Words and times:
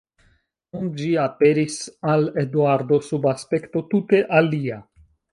Nun 0.75 0.85
ĝi 1.01 1.09
aperis 1.23 1.75
al 2.13 2.25
Eduardo 2.43 2.99
sub 3.09 3.27
aspekto 3.33 3.83
tute 3.93 4.23
alia. 4.39 4.79